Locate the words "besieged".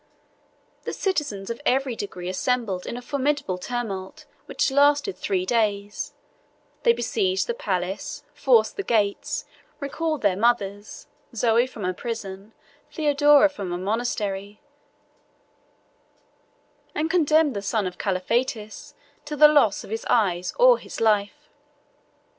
6.91-7.45